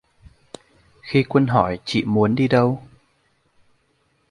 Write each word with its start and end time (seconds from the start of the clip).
Khi 1.03 1.23
quân 1.29 1.47
hỏi 1.47 1.79
chị 1.85 2.03
muốn 2.07 2.35
đi 2.35 2.47
đâu 2.47 2.81